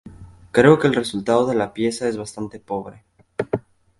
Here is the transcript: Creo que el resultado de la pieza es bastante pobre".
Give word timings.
Creo 0.51 0.79
que 0.79 0.87
el 0.87 0.95
resultado 0.95 1.45
de 1.45 1.53
la 1.53 1.73
pieza 1.73 2.09
es 2.09 2.17
bastante 2.17 2.59
pobre". 2.59 3.03